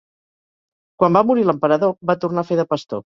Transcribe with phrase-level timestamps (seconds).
[1.03, 3.05] Quan va morir l'emperador, va tornar a fer de pastor.